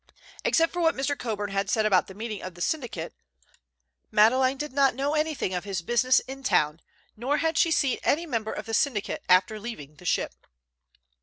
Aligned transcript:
Except 0.43 0.73
for 0.73 0.81
what 0.81 0.95
Mr. 0.95 1.15
Coburn 1.15 1.51
had 1.51 1.69
said 1.69 1.85
about 1.85 2.07
the 2.07 2.15
meeting 2.15 2.41
of 2.41 2.55
the 2.55 2.61
syndicate, 2.63 3.13
Madeleine 4.09 4.57
did 4.57 4.73
not 4.73 4.95
know 4.95 5.13
anything 5.13 5.53
of 5.53 5.63
his 5.63 5.83
business 5.83 6.19
in 6.21 6.41
town, 6.41 6.81
nor 7.15 7.37
had 7.37 7.55
she 7.55 7.69
seen 7.69 7.99
any 8.03 8.25
member 8.25 8.51
of 8.51 8.65
the 8.65 8.73
syndicate 8.73 9.21
after 9.29 9.59
leaving 9.59 9.97
the 9.97 10.05
ship. 10.05 10.47